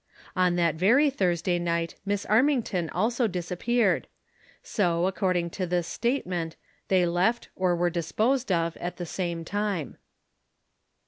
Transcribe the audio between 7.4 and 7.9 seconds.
or